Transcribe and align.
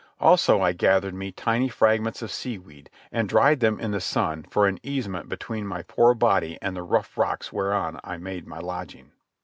Also 0.19 0.61
I 0.63 0.71
gathered 0.73 1.13
me 1.13 1.31
tiny 1.31 1.69
fragments 1.69 2.23
of 2.23 2.31
seaweed 2.31 2.89
and 3.11 3.29
dried 3.29 3.59
them 3.59 3.79
in 3.79 3.91
the 3.91 4.01
sun 4.01 4.41
for 4.49 4.65
an 4.65 4.79
easement 4.81 5.29
between 5.29 5.67
my 5.67 5.83
poor 5.83 6.15
body 6.15 6.57
and 6.59 6.75
the 6.75 6.81
rough 6.81 7.19
rocks 7.19 7.53
whereon 7.53 7.99
I 8.03 8.17
made 8.17 8.47
my 8.47 8.57
lodging. 8.57 9.11